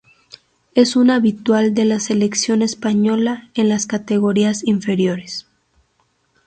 Es 0.73 0.95
un 0.95 1.11
habitual 1.11 1.75
de 1.75 1.85
la 1.85 1.99
Selección 1.99 2.63
Española 2.63 3.51
en 3.53 3.69
las 3.69 3.85
categorías 3.85 4.63
inferiores. 4.63 5.45